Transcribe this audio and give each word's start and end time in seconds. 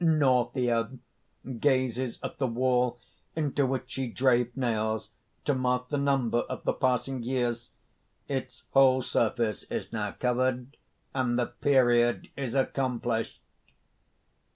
"Nortia 0.03 0.97
gazes 1.59 2.17
at 2.23 2.39
the 2.39 2.47
wall 2.47 2.99
into 3.35 3.67
which 3.67 3.91
she 3.91 4.07
drave 4.07 4.57
nails 4.57 5.11
to 5.45 5.53
mark 5.53 5.89
the 5.89 5.97
number 5.99 6.39
of 6.39 6.63
the 6.63 6.73
passing 6.73 7.21
years. 7.21 7.69
Its 8.27 8.63
whole 8.71 9.03
surface 9.03 9.61
is 9.65 9.93
now 9.93 10.13
covered; 10.19 10.75
and 11.13 11.37
the 11.37 11.45
period 11.45 12.31
is 12.35 12.55
accomplished. 12.55 13.39